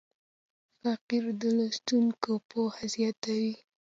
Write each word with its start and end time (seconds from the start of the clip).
فقره 0.79 1.31
د 1.41 1.43
لوستونکي 1.57 2.33
پوهه 2.49 2.83
زیاتوي. 2.95 3.53